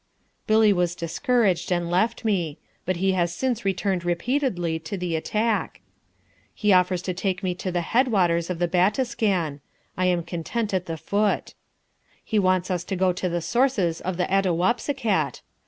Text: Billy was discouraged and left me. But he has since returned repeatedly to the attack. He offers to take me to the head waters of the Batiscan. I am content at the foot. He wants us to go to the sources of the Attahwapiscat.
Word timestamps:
Billy 0.47 0.73
was 0.73 0.95
discouraged 0.95 1.71
and 1.71 1.91
left 1.91 2.25
me. 2.25 2.57
But 2.85 2.95
he 2.95 3.11
has 3.11 3.35
since 3.35 3.63
returned 3.63 4.03
repeatedly 4.03 4.79
to 4.79 4.97
the 4.97 5.15
attack. 5.15 5.81
He 6.55 6.73
offers 6.73 7.03
to 7.03 7.13
take 7.13 7.43
me 7.43 7.53
to 7.61 7.71
the 7.71 7.81
head 7.81 8.07
waters 8.07 8.49
of 8.49 8.57
the 8.57 8.67
Batiscan. 8.67 9.59
I 9.95 10.07
am 10.07 10.23
content 10.23 10.73
at 10.73 10.87
the 10.87 10.97
foot. 10.97 11.53
He 12.25 12.39
wants 12.39 12.71
us 12.71 12.83
to 12.85 12.95
go 12.95 13.13
to 13.13 13.29
the 13.29 13.41
sources 13.41 14.01
of 14.01 14.17
the 14.17 14.25
Attahwapiscat. 14.25 15.41